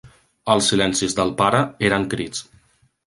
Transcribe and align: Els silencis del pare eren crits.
Els 0.53 0.69
silencis 0.71 1.15
del 1.19 1.33
pare 1.43 1.59
eren 1.91 2.09
crits. 2.15 2.43